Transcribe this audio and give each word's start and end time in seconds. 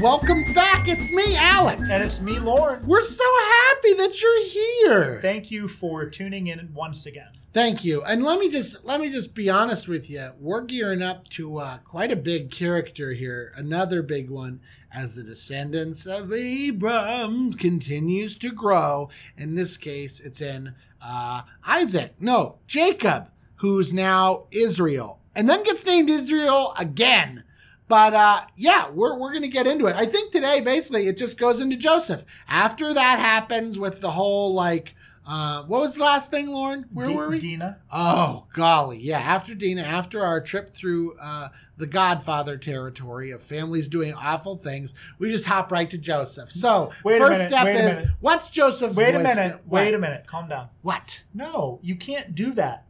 Welcome 0.00 0.50
back. 0.54 0.88
It's 0.88 1.10
me, 1.10 1.36
Alex. 1.36 1.90
And 1.90 2.02
it's 2.02 2.22
me, 2.22 2.38
Lauren. 2.38 2.86
We're 2.86 3.02
so 3.02 3.22
happy 3.22 3.92
that 3.92 4.22
you're 4.22 4.44
here. 4.46 5.20
Thank 5.20 5.50
you 5.50 5.68
for 5.68 6.06
tuning 6.06 6.46
in 6.46 6.70
once 6.72 7.04
again. 7.04 7.32
Thank 7.52 7.84
you. 7.84 8.02
And 8.04 8.22
let 8.24 8.38
me 8.38 8.48
just 8.48 8.82
let 8.82 8.98
me 8.98 9.10
just 9.10 9.34
be 9.34 9.50
honest 9.50 9.88
with 9.88 10.08
you. 10.08 10.30
We're 10.40 10.62
gearing 10.62 11.02
up 11.02 11.28
to 11.30 11.58
uh, 11.58 11.78
quite 11.84 12.10
a 12.10 12.16
big 12.16 12.50
character 12.50 13.12
here. 13.12 13.52
Another 13.54 14.02
big 14.02 14.30
one 14.30 14.60
as 14.90 15.16
the 15.16 15.22
descendants 15.22 16.06
of 16.06 16.32
Abram 16.32 17.52
continues 17.52 18.38
to 18.38 18.52
grow. 18.52 19.10
In 19.36 19.54
this 19.54 19.76
case, 19.76 20.18
it's 20.18 20.40
in 20.40 20.76
uh, 21.04 21.42
Isaac. 21.66 22.14
No, 22.18 22.56
Jacob, 22.66 23.28
who's 23.56 23.92
now 23.92 24.44
Israel, 24.50 25.18
and 25.36 25.46
then 25.46 25.62
gets 25.62 25.84
named 25.84 26.08
Israel 26.08 26.72
again. 26.78 27.44
But 27.90 28.14
uh, 28.14 28.42
yeah, 28.56 28.88
we're, 28.90 29.18
we're 29.18 29.32
going 29.32 29.42
to 29.42 29.48
get 29.48 29.66
into 29.66 29.86
it. 29.88 29.96
I 29.96 30.06
think 30.06 30.30
today, 30.30 30.60
basically, 30.60 31.08
it 31.08 31.18
just 31.18 31.36
goes 31.38 31.60
into 31.60 31.76
Joseph. 31.76 32.24
After 32.48 32.94
that 32.94 33.18
happens 33.18 33.80
with 33.80 34.00
the 34.00 34.12
whole, 34.12 34.54
like, 34.54 34.94
uh, 35.26 35.64
what 35.64 35.80
was 35.80 35.96
the 35.96 36.02
last 36.04 36.30
thing, 36.30 36.46
Lauren? 36.50 36.86
Where 36.92 37.06
D- 37.06 37.14
were 37.16 37.28
we? 37.28 37.40
Dinah. 37.40 37.78
Oh, 37.92 38.46
golly. 38.54 38.98
Yeah, 39.00 39.18
after 39.18 39.56
Dinah, 39.56 39.82
after 39.82 40.22
our 40.24 40.40
trip 40.40 40.70
through 40.72 41.16
uh, 41.20 41.48
the 41.78 41.88
Godfather 41.88 42.56
territory 42.56 43.32
of 43.32 43.42
families 43.42 43.88
doing 43.88 44.14
awful 44.14 44.56
things, 44.56 44.94
we 45.18 45.28
just 45.28 45.46
hop 45.46 45.72
right 45.72 45.90
to 45.90 45.98
Joseph. 45.98 46.48
So, 46.52 46.92
Wait 47.04 47.18
first 47.20 47.50
minute, 47.50 47.60
step 47.60 48.02
is 48.06 48.08
what's 48.20 48.50
Joseph's 48.50 48.96
Wait 48.96 49.16
a 49.16 49.18
voice- 49.18 49.34
minute. 49.34 49.60
What? 49.66 49.80
Wait 49.82 49.94
a 49.94 49.98
minute. 49.98 50.28
Calm 50.28 50.48
down. 50.48 50.68
What? 50.82 51.24
No, 51.34 51.80
you 51.82 51.96
can't 51.96 52.36
do 52.36 52.52
that. 52.52 52.84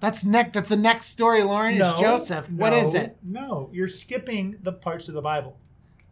That's 0.00 0.24
next. 0.24 0.54
That's 0.54 0.68
the 0.70 0.76
next 0.76 1.06
story, 1.06 1.42
Lauren. 1.42 1.78
no, 1.78 1.94
is 1.94 2.00
Joseph. 2.00 2.50
What 2.50 2.70
no, 2.70 2.76
is 2.78 2.94
it? 2.94 3.18
No, 3.22 3.68
you're 3.72 3.88
skipping 3.88 4.56
the 4.62 4.72
parts 4.72 5.08
of 5.08 5.14
the 5.14 5.22
Bible. 5.22 5.58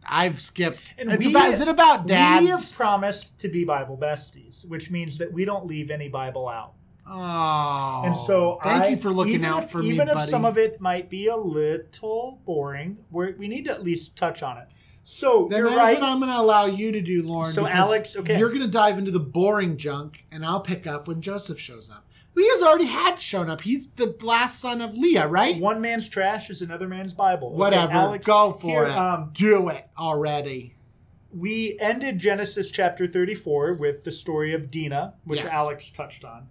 I've 0.07 0.39
skipped. 0.39 0.93
And 0.97 1.11
it's 1.11 1.25
we- 1.25 1.31
about. 1.31 1.49
Is 1.49 1.59
it 1.61 1.67
about 1.67 2.07
dads? 2.07 2.43
We 2.43 2.49
have 2.51 2.73
promised 2.75 3.39
to 3.41 3.49
be 3.49 3.65
Bible 3.65 3.97
besties, 3.97 4.65
which 4.67 4.89
means 4.91 5.17
that 5.17 5.33
we 5.33 5.43
don't 5.43 5.65
leave 5.65 5.89
any 5.91 6.07
Bible 6.07 6.47
out. 6.47 6.73
Oh, 7.11 8.03
And 8.05 8.15
so, 8.15 8.59
thank 8.61 8.83
I- 8.83 8.87
you 8.89 8.97
for 8.97 9.11
looking 9.11 9.35
even 9.35 9.45
out 9.45 9.63
if- 9.63 9.71
for 9.71 9.79
me, 9.79 9.89
Even 9.89 10.07
if 10.07 10.13
buddy. 10.13 10.29
some 10.29 10.45
of 10.45 10.57
it 10.59 10.79
might 10.79 11.09
be 11.09 11.25
a 11.27 11.35
little 11.35 12.39
boring, 12.45 12.99
we're, 13.09 13.35
we 13.35 13.47
need 13.47 13.65
to 13.65 13.71
at 13.71 13.83
least 13.83 14.15
touch 14.15 14.43
on 14.43 14.57
it. 14.59 14.67
So 15.03 15.47
Then 15.49 15.59
you're 15.61 15.69
that's 15.69 15.77
right. 15.79 15.99
what 15.99 16.07
I'm 16.07 16.19
going 16.19 16.31
to 16.31 16.39
allow 16.39 16.67
you 16.67 16.91
to 16.91 17.01
do, 17.01 17.23
Lauren. 17.23 17.51
So, 17.51 17.67
Alex, 17.67 18.15
okay. 18.15 18.37
you're 18.37 18.49
going 18.49 18.61
to 18.61 18.67
dive 18.67 18.99
into 18.99 19.09
the 19.09 19.19
boring 19.19 19.75
junk, 19.75 20.25
and 20.31 20.45
I'll 20.45 20.61
pick 20.61 20.85
up 20.85 21.07
when 21.07 21.19
Joseph 21.19 21.59
shows 21.59 21.89
up. 21.89 22.05
Has 22.47 22.63
already 22.63 22.85
had 22.87 23.19
shown 23.19 23.49
up. 23.49 23.61
He's 23.61 23.89
the 23.91 24.15
last 24.23 24.59
son 24.59 24.81
of 24.81 24.95
Leah, 24.95 25.27
right? 25.27 25.59
One 25.59 25.81
man's 25.81 26.07
trash 26.09 26.49
is 26.49 26.61
another 26.61 26.87
man's 26.87 27.13
Bible. 27.13 27.49
Okay, 27.49 27.57
Whatever. 27.57 27.91
Alex, 27.93 28.25
Go 28.25 28.53
for 28.53 28.67
here, 28.67 28.83
it. 28.83 28.91
Um, 28.97 29.29
do 29.33 29.69
it 29.69 29.87
already. 29.97 30.75
we 31.31 31.77
ended 31.79 32.17
Genesis 32.17 32.71
chapter 32.71 33.05
34 33.07 33.73
with 33.73 34.03
the 34.03 34.11
story 34.11 34.53
of 34.53 34.69
Dinah, 34.71 35.13
which 35.25 35.43
Yes. 35.43 35.51
Alex 35.53 35.89
touched 35.91 36.25
on. 36.25 36.47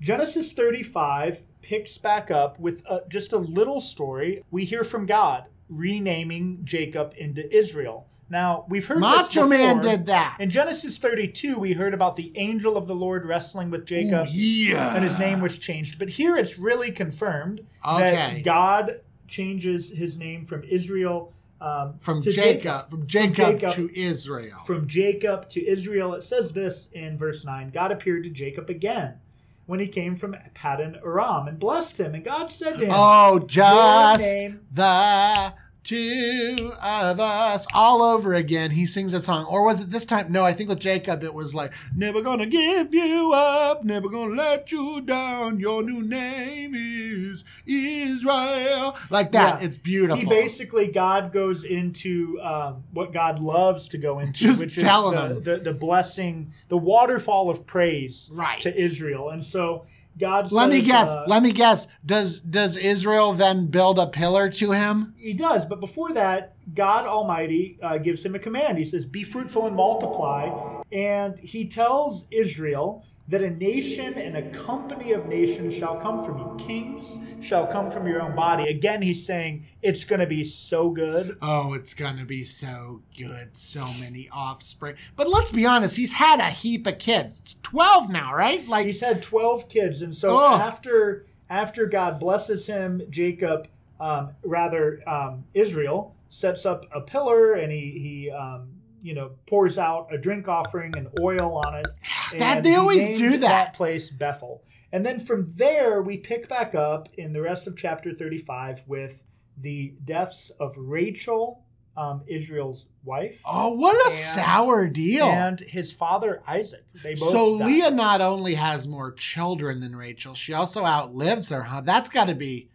Genesis 0.00 0.52
35 0.52 1.44
picks 1.60 1.96
back 1.98 2.30
up 2.30 2.58
with 2.58 2.82
a, 2.88 3.02
just 3.08 3.32
a 3.32 3.38
little 3.38 3.80
story. 3.80 4.42
We 4.50 4.64
hear 4.64 4.82
from 4.84 5.06
God 5.06 5.44
renaming 5.68 6.60
Jacob 6.64 7.14
into 7.16 7.52
Israel. 7.54 8.06
Now, 8.32 8.64
we've 8.66 8.86
heard 8.86 8.98
Macho 9.00 9.46
Man 9.46 9.80
did 9.80 10.06
that. 10.06 10.38
In 10.40 10.48
Genesis 10.48 10.96
32, 10.96 11.58
we 11.58 11.74
heard 11.74 11.92
about 11.92 12.16
the 12.16 12.32
angel 12.34 12.78
of 12.78 12.86
the 12.86 12.94
Lord 12.94 13.26
wrestling 13.26 13.70
with 13.70 13.84
Jacob. 13.84 14.26
Ooh, 14.26 14.32
yeah. 14.32 14.94
and 14.94 15.04
his 15.04 15.18
name 15.18 15.42
was 15.42 15.58
changed. 15.58 15.98
But 15.98 16.08
here 16.08 16.34
it's 16.34 16.58
really 16.58 16.90
confirmed 16.90 17.60
Okay. 17.86 18.10
that 18.10 18.42
God 18.42 19.00
changes 19.28 19.90
his 19.90 20.16
name 20.16 20.46
from 20.46 20.64
Israel 20.64 21.34
um, 21.60 21.98
From 21.98 22.22
to 22.22 22.32
Jacob, 22.32 22.88
from 22.88 23.06
Jacob, 23.06 23.60
Jacob. 23.60 23.72
to 23.74 23.94
Israel. 23.94 24.58
From 24.66 24.86
Jacob 24.88 25.50
to 25.50 25.64
Israel. 25.64 26.14
It 26.14 26.22
says 26.22 26.54
this 26.54 26.88
in 26.92 27.18
verse 27.18 27.44
9 27.44 27.68
God 27.70 27.92
appeared 27.92 28.24
to 28.24 28.30
Jacob 28.30 28.70
again 28.70 29.20
when 29.66 29.78
he 29.78 29.86
came 29.86 30.16
from 30.16 30.34
Paddan 30.54 30.96
Aram 31.04 31.46
and 31.48 31.58
blessed 31.58 32.00
him. 32.00 32.14
And 32.14 32.24
God 32.24 32.50
said 32.50 32.78
to 32.78 32.86
him, 32.86 32.90
oh, 32.92 33.40
just 33.46 34.24
the 34.72 35.52
two 35.92 36.72
of 36.82 37.20
us 37.20 37.66
all 37.74 38.02
over 38.02 38.34
again. 38.34 38.70
He 38.70 38.86
sings 38.86 39.12
that 39.12 39.22
song. 39.22 39.44
Or 39.48 39.64
was 39.64 39.80
it 39.80 39.90
this 39.90 40.06
time? 40.06 40.32
No, 40.32 40.44
I 40.44 40.52
think 40.52 40.68
with 40.68 40.80
Jacob 40.80 41.22
it 41.22 41.34
was 41.34 41.54
like, 41.54 41.72
Never 41.94 42.22
gonna 42.22 42.46
give 42.46 42.94
you 42.94 43.32
up, 43.34 43.84
never 43.84 44.08
gonna 44.08 44.34
let 44.34 44.72
you 44.72 45.00
down. 45.02 45.60
Your 45.60 45.82
new 45.82 46.02
name 46.02 46.72
is 46.74 47.44
Israel. 47.66 48.96
Like 49.10 49.32
that. 49.32 49.60
Yeah. 49.60 49.66
It's 49.66 49.76
beautiful. 49.76 50.16
He 50.22 50.26
basically 50.26 50.88
God 50.88 51.32
goes 51.32 51.64
into 51.64 52.40
um, 52.40 52.84
what 52.92 53.12
God 53.12 53.40
loves 53.40 53.88
to 53.88 53.98
go 53.98 54.18
into, 54.18 54.32
Just 54.44 54.60
which 54.60 54.78
is 54.78 54.84
the, 54.84 55.40
the 55.42 55.58
the 55.58 55.74
blessing, 55.74 56.52
the 56.68 56.78
waterfall 56.78 57.50
of 57.50 57.66
praise 57.66 58.30
Right. 58.32 58.60
to 58.60 58.74
Israel. 58.80 59.30
And 59.30 59.44
so 59.44 59.84
God 60.18 60.52
let 60.52 60.68
me 60.70 60.82
guess. 60.82 61.14
uh, 61.14 61.24
let 61.26 61.42
me 61.42 61.52
guess. 61.52 61.88
Does 62.04 62.40
does 62.40 62.76
Israel 62.76 63.32
then 63.32 63.66
build 63.66 63.98
a 63.98 64.06
pillar 64.06 64.50
to 64.50 64.72
him? 64.72 65.14
He 65.16 65.32
does, 65.32 65.64
but 65.66 65.80
before 65.80 66.12
that, 66.12 66.54
God 66.74 67.06
Almighty 67.06 67.78
uh, 67.82 67.98
gives 67.98 68.24
him 68.24 68.34
a 68.34 68.38
command. 68.38 68.78
He 68.78 68.84
says, 68.84 69.06
Be 69.06 69.24
fruitful 69.24 69.66
and 69.66 69.74
multiply. 69.76 70.82
And 70.92 71.38
he 71.38 71.66
tells 71.66 72.26
Israel 72.30 73.04
that 73.28 73.40
a 73.40 73.50
nation 73.50 74.14
and 74.14 74.36
a 74.36 74.50
company 74.50 75.12
of 75.12 75.26
nations 75.26 75.74
shall 75.76 75.96
come 76.00 76.22
from 76.24 76.38
you. 76.38 76.56
Kings 76.58 77.18
shall 77.40 77.66
come 77.66 77.90
from 77.90 78.06
your 78.06 78.20
own 78.20 78.34
body. 78.34 78.68
Again, 78.68 79.00
he's 79.00 79.24
saying 79.24 79.64
it's 79.80 80.04
going 80.04 80.20
to 80.20 80.26
be 80.26 80.42
so 80.44 80.90
good. 80.90 81.38
Oh, 81.40 81.72
it's 81.72 81.94
gonna 81.94 82.24
be 82.24 82.42
so 82.42 83.02
good. 83.16 83.56
So 83.56 83.86
many 84.00 84.28
offspring. 84.32 84.96
But 85.16 85.28
let's 85.28 85.52
be 85.52 85.64
honest, 85.64 85.96
he's 85.96 86.14
had 86.14 86.40
a 86.40 86.50
heap 86.50 86.86
of 86.86 86.98
kids. 86.98 87.40
It's 87.40 87.54
twelve 87.62 88.10
now, 88.10 88.34
right? 88.34 88.66
Like 88.68 88.86
He's 88.86 89.00
had 89.00 89.22
12 89.22 89.68
kids. 89.68 90.02
And 90.02 90.14
so 90.14 90.38
Oh. 90.38 90.54
after 90.56 91.24
after 91.48 91.86
God 91.86 92.18
blesses 92.18 92.66
him, 92.66 93.02
Jacob, 93.10 93.68
um, 94.00 94.30
rather 94.42 95.00
um, 95.08 95.44
Israel, 95.54 96.14
sets 96.28 96.64
up 96.66 96.86
a 96.94 97.00
pillar 97.00 97.52
and 97.54 97.70
he, 97.70 97.90
he 97.98 98.30
um, 98.30 98.68
you 99.02 99.14
know, 99.14 99.32
pours 99.46 99.78
out 99.78 100.06
a 100.12 100.18
drink 100.18 100.48
offering 100.48 100.96
and 100.96 101.08
oil 101.20 101.60
on 101.66 101.74
it. 101.74 101.92
That- 102.38 102.62
they 102.62 102.74
always 102.76 103.18
do 103.18 103.36
that. 103.38 103.74
place 103.74 104.08
Bethel. 104.10 104.62
And 104.92 105.04
then 105.04 105.18
from 105.20 105.46
there, 105.56 106.00
we 106.02 106.18
pick 106.18 106.48
back 106.48 106.74
up 106.74 107.08
in 107.18 107.32
the 107.32 107.42
rest 107.42 107.66
of 107.66 107.76
chapter 107.76 108.12
35 108.14 108.84
with 108.86 109.22
the 109.58 109.94
deaths 110.04 110.50
of 110.60 110.76
Rachel, 110.78 111.64
um, 111.96 112.22
Israel's 112.26 112.86
wife, 113.04 113.42
Oh, 113.46 113.74
what 113.74 113.94
a 113.96 114.04
And- 114.06 114.12
sour 114.14 114.88
deal. 114.88 115.26
and 115.26 115.60
his 115.60 115.92
father 115.92 116.42
Isaac. 116.46 116.84
They 117.02 117.14
both 117.14 117.30
so 117.30 117.58
died. 117.58 117.66
Leah 117.66 117.90
not 117.90 118.20
only 118.22 118.54
has 118.54 118.88
more 118.88 119.12
children 119.12 119.80
than 119.80 119.94
Rachel, 119.96 120.32
she 120.34 120.54
also 120.54 120.84
outlives 120.86 121.50
her, 121.50 121.64
huh? 121.64 121.82
That's 121.82 122.08
gotta 122.08 122.34
be 122.34 122.68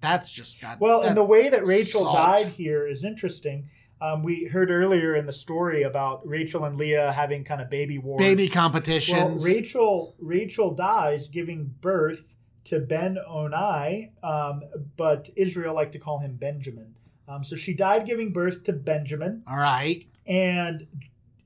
that's 0.00 0.30
just 0.32 0.60
got 0.60 0.80
Well, 0.80 1.00
that- 1.00 1.08
and 1.08 1.16
the 1.16 1.24
way 1.24 1.48
that 1.48 1.66
Rachel 1.66 2.02
salt. 2.02 2.14
died 2.14 2.46
here 2.48 2.86
is 2.86 3.04
interesting. 3.04 3.70
Um, 4.00 4.22
we 4.22 4.44
heard 4.46 4.70
earlier 4.70 5.14
in 5.14 5.24
the 5.24 5.32
story 5.32 5.82
about 5.82 6.26
Rachel 6.26 6.64
and 6.64 6.76
Leah 6.76 7.12
having 7.12 7.44
kind 7.44 7.60
of 7.62 7.70
baby 7.70 7.96
wars. 7.98 8.18
baby 8.18 8.44
Well, 8.44 8.52
competitions. 8.52 9.44
Rachel 9.44 10.14
Rachel 10.18 10.74
dies 10.74 11.28
giving 11.28 11.74
birth 11.80 12.36
to 12.64 12.80
Ben 12.80 13.18
Onai, 13.30 14.10
um, 14.22 14.62
but 14.96 15.30
Israel 15.36 15.74
like 15.74 15.92
to 15.92 15.98
call 15.98 16.18
him 16.18 16.36
Benjamin. 16.36 16.94
Um, 17.28 17.42
so 17.44 17.56
she 17.56 17.72
died 17.72 18.04
giving 18.04 18.32
birth 18.32 18.64
to 18.64 18.72
Benjamin, 18.74 19.42
All 19.46 19.56
right. 19.56 20.04
and 20.26 20.86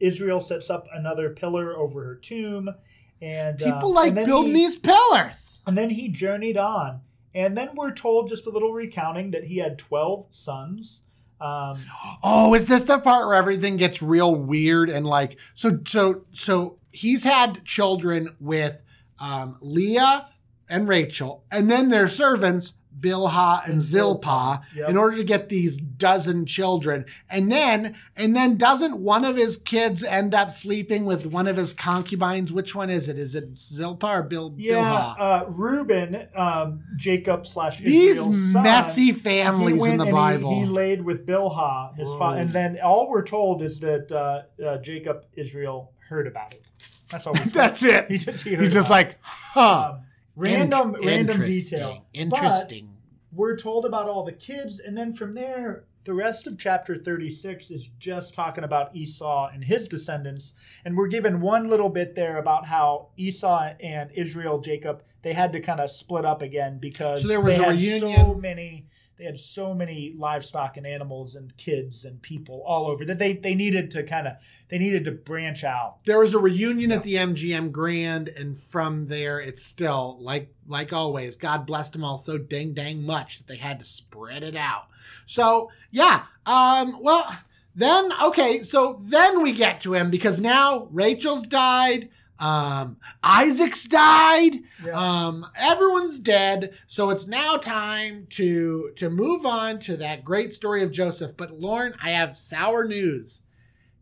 Israel 0.01 0.41
sets 0.41 0.71
up 0.71 0.89
another 0.93 1.31
pillar 1.31 1.77
over 1.77 2.03
her 2.05 2.15
tomb. 2.17 2.75
And 3.21 3.61
uh, 3.63 3.75
People 3.75 3.93
like 3.93 4.17
and 4.17 4.27
building 4.27 4.55
he- 4.55 4.65
these 4.65 4.77
pillars. 4.77 5.63
and 5.67 5.77
then 5.77 5.91
he 5.91 6.09
journeyed 6.09 6.57
on. 6.57 7.01
And 7.35 7.57
then 7.57 7.71
we're 7.75 7.93
told 7.93 8.29
just 8.29 8.47
a 8.47 8.51
little 8.51 8.73
recounting 8.73 9.33
that 9.33 9.45
he 9.45 9.59
had 9.59 9.79
12 9.79 10.27
sons. 10.31 11.03
Um, 11.41 11.81
Oh, 12.23 12.55
is 12.55 12.67
this 12.67 12.83
the 12.83 12.99
part 12.99 13.27
where 13.27 13.37
everything 13.37 13.77
gets 13.77 14.03
real 14.03 14.35
weird 14.35 14.91
and 14.91 15.07
like 15.07 15.39
so 15.55 15.79
so 15.87 16.25
so 16.33 16.79
he's 16.93 17.25
had 17.25 17.65
children 17.65 18.35
with 18.41 18.83
um, 19.21 19.57
Leah 19.61 20.29
and 20.69 20.89
Rachel, 20.89 21.45
and 21.51 21.71
then 21.71 21.89
their 21.89 22.09
servants 22.09 22.79
Bilhah 23.01 23.67
and 23.67 23.81
Zilpah, 23.81 24.63
yep. 24.75 24.89
in 24.89 24.97
order 24.97 25.17
to 25.17 25.25
get 25.25 25.49
these 25.49 25.79
dozen 25.79 26.47
children, 26.47 27.05
and 27.29 27.51
then 27.51 27.97
and 28.17 28.35
then 28.35 28.57
doesn't 28.57 28.99
one 28.99 29.25
of 29.25 29.37
his 29.37 29.57
kids 29.57 30.03
end 30.03 30.35
up 30.35 30.51
sleeping 30.51 31.05
with 31.05 31.27
one 31.27 31.47
of 31.47 31.57
his 31.57 31.73
concubines? 31.73 32.53
Which 32.53 32.75
one 32.75 32.91
is 32.91 33.09
it? 33.09 33.19
Is 33.19 33.35
it 33.35 33.59
Zilpah 33.59 34.19
or 34.19 34.23
Bil- 34.23 34.55
yeah, 34.57 34.75
Bilhah? 34.75 35.17
uh, 35.19 35.45
Reuben, 35.49 36.29
um, 36.35 36.85
Jacob 36.97 37.47
slash 37.47 37.79
These 37.79 38.23
son, 38.23 38.63
messy 38.63 39.13
families 39.13 39.87
in 39.87 39.99
the 39.99 40.05
and 40.05 40.09
he- 40.09 40.13
Bible. 40.13 40.61
He, 40.61 40.67
laid 40.67 41.03
with 41.03 41.27
Bilhah, 41.27 41.97
his 41.97 42.13
father, 42.17 42.41
and 42.41 42.51
then 42.51 42.79
all 42.83 43.09
we're 43.09 43.25
told 43.25 43.63
is 43.63 43.81
that 43.81 44.13
uh, 44.13 44.43
uh, 44.63 44.79
Jacob 44.79 45.25
Israel 45.35 45.93
heard 46.09 46.27
about 46.27 46.55
it. 46.55 46.63
That's 47.11 47.27
all. 47.27 47.33
We're 47.33 47.41
told. 47.41 47.53
That's 47.53 47.83
it. 47.83 48.11
He 48.11 48.19
just 48.19 48.45
he 48.47 48.57
just 48.57 48.91
like, 48.91 49.19
huh. 49.23 49.93
Um, 49.95 50.01
random 50.39 50.95
Int- 50.95 51.05
random 51.05 51.37
interesting, 51.41 51.79
detail. 51.79 52.07
Interesting. 52.15 52.87
But 53.31 53.39
we're 53.39 53.57
told 53.57 53.85
about 53.85 54.09
all 54.09 54.25
the 54.25 54.33
kids, 54.33 54.81
and 54.81 54.97
then 54.97 55.13
from 55.13 55.33
there, 55.35 55.85
the 56.05 56.15
rest 56.15 56.47
of 56.47 56.57
chapter 56.59 56.97
36 56.97 57.71
is 57.71 57.89
just 57.99 58.33
talking 58.35 58.65
about 58.65 58.97
Esau 58.97 59.51
and 59.53 59.65
his 59.65 59.89
descendants. 59.89 60.55
And 60.85 60.97
we're 60.97 61.09
given 61.09 61.41
one 61.43 61.69
little 61.69 61.91
bit 61.91 62.15
there 62.15 62.39
about 62.39 62.67
how 62.67 63.09
Esau 63.19 63.73
and 63.81 64.11
Israel, 64.13 64.59
Jacob, 64.61 65.03
they 65.23 65.35
had 65.35 65.53
to 65.53 65.61
kind 65.61 65.81
of 65.81 65.91
split 65.91 66.25
up 66.25 66.41
again 66.41 66.79
because 66.81 67.23
So 67.23 67.29
there 67.29 67.41
was 67.43 67.59
a 67.59 67.71
reunion. 67.71 68.17
so 68.17 68.35
many 68.37 68.87
they 69.19 69.25
had 69.25 69.39
so 69.39 69.75
many 69.75 70.15
livestock 70.17 70.77
and 70.77 70.87
animals 70.87 71.35
and 71.35 71.57
kids 71.57 72.05
and 72.05 72.23
people 72.23 72.63
all 72.65 72.87
over 72.87 73.05
that 73.05 73.19
they, 73.19 73.33
they 73.33 73.55
needed 73.55 73.91
to 73.91 74.05
kind 74.05 74.29
of 74.29 74.35
they 74.69 74.79
needed 74.79 75.05
to 75.05 75.11
branch 75.11 75.65
out. 75.65 76.05
There 76.05 76.21
was 76.21 76.35
a 76.35 76.39
reunion 76.39 76.93
at 76.93 77.03
the 77.03 77.15
MGM 77.15 77.73
Grand, 77.73 78.29
and 78.29 78.57
from 78.57 79.09
there, 79.09 79.41
it's 79.41 79.63
still 79.63 80.19
like 80.21 80.55
like 80.69 80.93
always. 80.93 81.37
God 81.37 81.67
blessed 81.67 81.95
them 81.95 82.05
all 82.05 82.17
so 82.17 82.39
dang 82.39 82.75
dang 82.75 83.05
much 83.05 83.39
that 83.39 83.49
they 83.49 83.57
had 83.57 83.81
to 83.81 83.85
spread 83.85 84.45
it 84.45 84.57
out. 84.57 84.87
So 85.27 85.71
yeah, 85.91 86.25
um, 86.47 86.99
well 87.03 87.27
then 87.75 88.11
okay, 88.25 88.59
so 88.63 89.01
then 89.01 89.43
we 89.43 89.53
get 89.53 89.81
to 89.81 89.95
him 89.95 90.11
because 90.11 90.39
now 90.39 90.89
Rachel's 90.93 91.47
died. 91.47 92.09
Um, 92.41 92.99
Isaac's 93.23 93.87
died. 93.89 94.53
Yeah. 94.85 94.93
Um, 94.93 95.47
everyone's 95.57 96.19
dead. 96.19 96.75
So 96.87 97.11
it's 97.11 97.27
now 97.27 97.57
time 97.57 98.27
to 98.31 98.93
to 98.97 99.11
move 99.11 99.45
on 99.45 99.79
to 99.81 99.97
that 99.97 100.25
great 100.25 100.53
story 100.55 100.83
of 100.83 100.93
Joseph. 100.93 101.37
But 101.37 101.53
Lauren, 101.53 101.95
I 102.03 102.11
have 102.11 102.35
sour 102.35 102.85
news. 102.87 103.43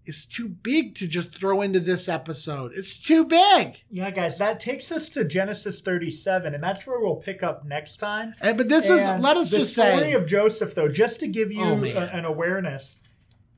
It's 0.08 0.24
too 0.24 0.48
big 0.48 0.94
to 0.96 1.08
just 1.08 1.34
throw 1.36 1.60
into 1.62 1.80
this 1.80 2.08
episode. 2.08 2.70
It's 2.76 3.02
too 3.02 3.24
big. 3.24 3.82
Yeah, 3.90 4.12
guys, 4.12 4.38
that 4.38 4.60
takes 4.60 4.92
us 4.92 5.08
to 5.08 5.24
Genesis 5.24 5.80
37, 5.80 6.54
and 6.54 6.62
that's 6.62 6.86
where 6.86 7.00
we'll 7.00 7.16
pick 7.16 7.42
up 7.42 7.64
next 7.64 7.96
time. 7.96 8.32
And, 8.40 8.56
but 8.56 8.68
this 8.68 8.88
is 8.88 9.04
let 9.20 9.36
us 9.36 9.50
the 9.50 9.56
just 9.56 9.72
story 9.72 9.88
say 9.98 10.12
of 10.12 10.26
Joseph, 10.26 10.76
though, 10.76 10.86
just 10.88 11.18
to 11.20 11.26
give 11.26 11.50
you 11.50 11.64
Oh, 11.64 11.82
a- 11.84 12.06
an 12.16 12.24
awareness. 12.24 13.00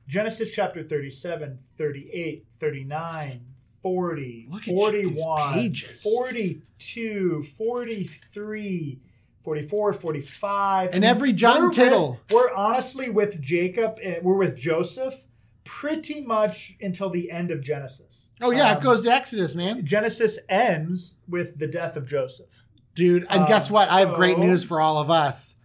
Genesis 0.07 0.51
chapter 0.55 0.83
37, 0.83 1.59
38, 1.77 2.47
39, 2.59 3.41
40, 3.83 4.49
Look 4.51 4.61
at 4.63 4.65
these 4.67 4.75
41, 4.75 5.53
pages. 5.55 6.03
42, 6.03 7.43
43, 7.43 9.01
44, 9.43 9.93
45. 9.93 10.91
And 10.95 11.05
every 11.05 11.33
John 11.33 11.61
we're 11.63 11.69
with- 11.71 12.21
we're 12.33 12.53
honestly 12.55 13.09
with 13.11 13.41
Jacob, 13.41 13.99
eh, 14.03 14.19
we're 14.23 14.37
with 14.37 14.57
Joseph 14.57 15.25
pretty 15.65 16.21
much 16.23 16.77
until 16.81 17.11
the 17.11 17.31
end 17.31 17.51
of 17.51 17.61
Genesis. 17.61 18.31
Oh 18.41 18.51
yeah, 18.51 18.71
Um, 18.73 18.79
it 18.79 18.83
goes 18.83 19.03
to 19.03 19.11
Exodus, 19.13 19.55
man. 19.55 19.85
Genesis 19.85 20.39
ends 20.49 21.15
with 21.29 21.59
the 21.59 21.67
death 21.67 21.97
of 21.97 22.07
Joseph. 22.07 22.65
Dude, 22.95 23.27
and 23.31 23.47
guess 23.47 23.69
Um, 23.69 23.75
what? 23.75 23.89
I 23.91 24.01
have 24.01 24.15
great 24.15 24.39
news 24.39 24.65
for 24.65 24.81
all 24.81 24.99
of 24.99 25.11
us. 25.11 25.57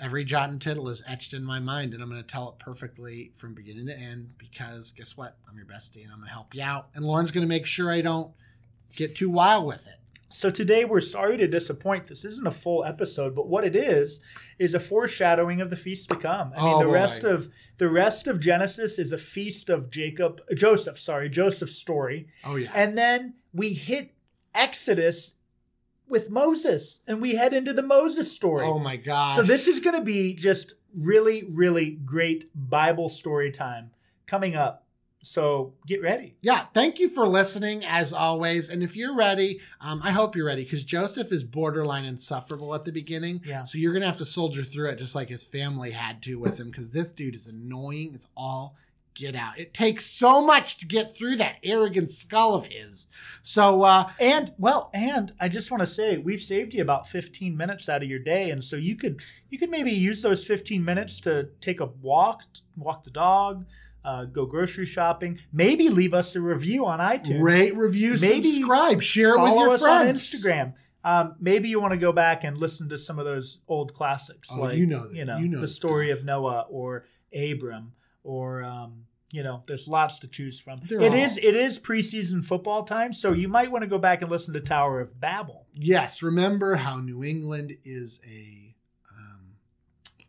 Every 0.00 0.24
jot 0.24 0.50
and 0.50 0.60
tittle 0.60 0.88
is 0.88 1.02
etched 1.08 1.34
in 1.34 1.44
my 1.44 1.58
mind, 1.58 1.92
and 1.92 2.02
I'm 2.02 2.08
going 2.08 2.22
to 2.22 2.26
tell 2.26 2.50
it 2.50 2.58
perfectly 2.62 3.32
from 3.34 3.54
beginning 3.54 3.86
to 3.86 3.98
end 3.98 4.34
because 4.38 4.92
guess 4.92 5.16
what? 5.16 5.36
I'm 5.48 5.56
your 5.56 5.66
bestie, 5.66 6.02
and 6.04 6.12
I'm 6.12 6.18
going 6.18 6.28
to 6.28 6.32
help 6.34 6.54
you 6.54 6.62
out. 6.62 6.88
And 6.94 7.04
Lauren's 7.04 7.32
going 7.32 7.42
to 7.42 7.48
make 7.48 7.66
sure 7.66 7.90
I 7.90 8.00
don't 8.00 8.32
get 8.94 9.16
too 9.16 9.28
wild 9.30 9.66
with 9.66 9.86
it. 9.88 9.94
So 10.30 10.50
today 10.50 10.84
we're 10.84 11.00
sorry 11.00 11.38
to 11.38 11.48
disappoint. 11.48 12.06
This 12.06 12.22
isn't 12.24 12.46
a 12.46 12.50
full 12.50 12.84
episode, 12.84 13.34
but 13.34 13.48
what 13.48 13.64
it 13.64 13.74
is 13.74 14.22
is 14.58 14.74
a 14.74 14.78
foreshadowing 14.78 15.60
of 15.62 15.70
the 15.70 15.76
feast 15.76 16.10
to 16.10 16.16
come. 16.16 16.52
I 16.54 16.62
mean, 16.64 16.74
Oh, 16.74 16.78
the 16.80 16.84
boy. 16.84 16.92
rest 16.92 17.24
of 17.24 17.48
the 17.78 17.88
rest 17.88 18.28
of 18.28 18.38
Genesis 18.38 18.98
is 18.98 19.10
a 19.10 19.16
feast 19.18 19.70
of 19.70 19.88
Jacob, 19.90 20.42
Joseph, 20.54 20.98
sorry, 20.98 21.30
Joseph's 21.30 21.76
story. 21.76 22.28
Oh 22.44 22.56
yeah. 22.56 22.70
And 22.74 22.96
then 22.98 23.36
we 23.54 23.72
hit 23.72 24.12
Exodus 24.54 25.34
with 26.08 26.30
Moses 26.30 27.00
and 27.06 27.20
we 27.20 27.36
head 27.36 27.52
into 27.52 27.72
the 27.72 27.82
Moses 27.82 28.32
story. 28.32 28.64
oh 28.64 28.78
my 28.78 28.96
gosh. 28.96 29.36
So 29.36 29.42
this 29.42 29.68
is 29.68 29.80
going 29.80 29.96
to 29.96 30.04
be 30.04 30.34
just 30.34 30.74
really 30.96 31.44
really 31.50 31.90
great 32.04 32.46
Bible 32.54 33.08
story 33.08 33.50
time 33.50 33.90
coming 34.26 34.54
up. 34.56 34.84
So 35.20 35.74
get 35.86 36.00
ready. 36.00 36.36
Yeah, 36.40 36.60
thank 36.72 37.00
you 37.00 37.08
for 37.08 37.26
listening 37.26 37.84
as 37.84 38.12
always. 38.12 38.70
And 38.70 38.82
if 38.82 38.96
you're 38.96 39.16
ready, 39.16 39.60
um, 39.80 40.00
I 40.02 40.12
hope 40.12 40.36
you're 40.36 40.46
ready 40.46 40.62
because 40.62 40.84
Joseph 40.84 41.32
is 41.32 41.42
borderline 41.42 42.04
insufferable 42.04 42.74
at 42.74 42.84
the 42.84 42.92
beginning. 42.92 43.42
Yeah. 43.44 43.64
So 43.64 43.78
you're 43.78 43.92
gonna 43.92 44.06
have 44.06 44.16
to 44.18 44.24
soldier 44.24 44.62
through 44.62 44.90
it 44.90 44.96
just 44.98 45.14
like 45.14 45.28
his 45.28 45.42
family 45.42 45.90
had 45.90 46.22
to 46.22 46.36
with 46.36 46.58
him 46.58 46.70
because 46.70 46.92
this 46.92 47.12
dude 47.12 47.34
is 47.34 47.46
annoying 47.48 48.12
as 48.14 48.28
all 48.36 48.76
get 49.14 49.34
out. 49.34 49.58
It 49.58 49.74
takes 49.74 50.06
so 50.06 50.40
much 50.44 50.78
to 50.78 50.86
get 50.86 51.14
through 51.16 51.36
that 51.36 51.56
arrogant 51.62 52.10
skull 52.10 52.54
of 52.54 52.68
his. 52.68 53.08
So 53.42 53.82
uh, 53.82 54.10
And 54.20 54.52
well, 54.58 54.90
and 54.94 55.32
I 55.40 55.48
just 55.48 55.70
want 55.70 55.80
to 55.80 55.86
say 55.86 56.18
we've 56.18 56.40
saved 56.40 56.74
you 56.74 56.82
about 56.82 57.08
15 57.08 57.56
minutes 57.56 57.88
out 57.88 58.02
of 58.02 58.08
your 58.08 58.18
day, 58.20 58.50
and 58.50 58.62
so 58.62 58.76
you 58.76 58.96
could 58.96 59.22
you 59.48 59.58
could 59.58 59.70
maybe 59.70 59.90
use 59.90 60.22
those 60.22 60.46
15 60.46 60.84
minutes 60.84 61.20
to 61.20 61.48
take 61.60 61.80
a 61.80 61.86
walk, 61.86 62.42
walk 62.76 63.04
the 63.04 63.10
dog, 63.10 63.66
uh, 64.04 64.24
go 64.26 64.46
grocery 64.46 64.86
shopping, 64.86 65.38
maybe 65.52 65.88
leave 65.88 66.14
us 66.14 66.36
a 66.36 66.40
review 66.40 66.86
on 66.86 67.00
iTunes, 67.00 67.42
rate, 67.42 67.76
review, 67.76 68.14
Maybe 68.20 68.42
subscribe, 68.50 69.02
share 69.02 69.34
it 69.34 69.40
with 69.42 69.52
your 69.52 69.70
us 69.70 69.82
friends 69.82 70.08
on 70.08 70.14
Instagram. 70.14 70.74
Um, 71.04 71.36
maybe 71.40 71.68
you 71.68 71.80
want 71.80 71.92
to 71.94 71.98
go 71.98 72.12
back 72.12 72.44
and 72.44 72.58
listen 72.58 72.88
to 72.90 72.98
some 72.98 73.18
of 73.18 73.24
those 73.24 73.60
old 73.68 73.94
classics, 73.94 74.50
Oh, 74.52 74.60
like 74.62 74.76
you 74.76 74.86
know 74.86 75.06
that- 75.08 75.14
you 75.16 75.24
know, 75.24 75.38
you 75.38 75.48
know 75.48 75.58
the 75.58 75.62
the 75.62 75.68
story 75.68 76.08
stuff. 76.08 76.18
of 76.20 76.24
Noah 76.26 76.66
or 76.68 77.06
Abram, 77.32 77.92
or 78.28 78.62
um, 78.62 79.04
you 79.32 79.42
know, 79.42 79.62
there's 79.66 79.88
lots 79.88 80.18
to 80.20 80.28
choose 80.28 80.60
from. 80.60 80.80
They're 80.84 81.00
It 81.00 81.12
all- 81.12 81.18
is 81.18 81.38
it 81.38 81.54
is 81.54 81.78
preseason 81.78 82.44
football 82.44 82.84
time, 82.84 83.12
so 83.12 83.32
you 83.32 83.48
might 83.48 83.70
want 83.72 83.82
to 83.82 83.88
go 83.88 83.98
back 83.98 84.22
and 84.22 84.30
listen 84.30 84.54
to 84.54 84.60
Tower 84.60 85.00
of 85.00 85.18
Babel. 85.20 85.66
Yes, 85.74 86.22
remember 86.22 86.76
how 86.76 86.96
New 86.98 87.22
England 87.24 87.76
is 87.84 88.20
a 88.26 88.74
um, 89.10 89.54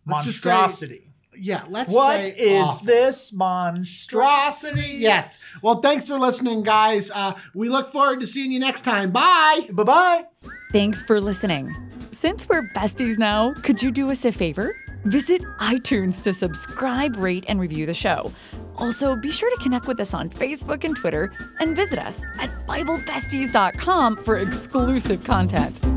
let's 0.07 0.25
just 0.25 0.41
say- 0.41 0.49
Monstrosity. 0.49 1.11
yeah, 1.37 1.63
let's 1.69 1.91
What 1.91 2.25
say 2.27 2.33
is 2.37 2.63
awful. 2.63 2.85
this 2.85 3.31
monstrosity? 3.33 4.75
Monstrosity. 4.75 4.97
Yes. 4.99 5.39
Well, 5.61 5.75
thanks 5.81 6.07
for 6.07 6.19
listening, 6.19 6.63
guys. 6.63 7.11
Uh, 7.13 7.33
we 7.53 7.69
look 7.69 7.91
forward 7.91 8.19
to 8.21 8.27
seeing 8.27 8.51
you 8.51 8.59
next 8.59 8.81
time. 8.81 9.11
Bye. 9.11 9.67
Bye 9.71 9.83
bye. 9.83 10.25
Thanks 10.73 11.03
for 11.03 11.19
listening. 11.21 11.73
Since 12.11 12.49
we're 12.49 12.63
besties 12.75 13.17
now, 13.17 13.53
could 13.63 13.81
you 13.81 13.91
do 13.91 14.09
us 14.11 14.25
a 14.25 14.31
favor? 14.31 14.75
Visit 15.05 15.41
iTunes 15.59 16.21
to 16.23 16.33
subscribe, 16.33 17.15
rate, 17.15 17.45
and 17.47 17.59
review 17.59 17.85
the 17.85 17.93
show. 17.93 18.31
Also, 18.75 19.15
be 19.15 19.31
sure 19.31 19.49
to 19.49 19.63
connect 19.63 19.87
with 19.87 19.99
us 19.99 20.13
on 20.13 20.29
Facebook 20.29 20.83
and 20.83 20.95
Twitter 20.95 21.31
and 21.59 21.75
visit 21.75 21.99
us 21.99 22.25
at 22.39 22.49
BibleBesties.com 22.67 24.17
for 24.17 24.37
exclusive 24.37 25.23
content. 25.23 25.88